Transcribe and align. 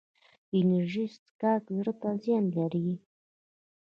انرژي 0.59 1.05
څښاک 1.23 1.63
زړه 1.77 1.93
ته 2.01 2.09
زیان 2.23 2.45
لري 2.57 2.89